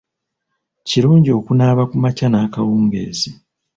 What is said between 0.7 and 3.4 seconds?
Kirungi okunaaba ku makya n'akawungeezi.